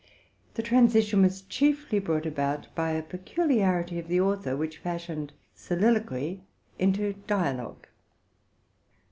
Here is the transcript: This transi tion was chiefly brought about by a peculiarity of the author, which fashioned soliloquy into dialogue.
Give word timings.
This 0.55 0.65
transi 0.65 1.03
tion 1.03 1.21
was 1.21 1.43
chiefly 1.43 1.99
brought 1.99 2.25
about 2.25 2.69
by 2.73 2.89
a 2.89 3.03
peculiarity 3.03 3.99
of 3.99 4.07
the 4.07 4.19
author, 4.19 4.57
which 4.57 4.79
fashioned 4.79 5.31
soliloquy 5.53 6.41
into 6.79 7.13
dialogue. 7.27 7.85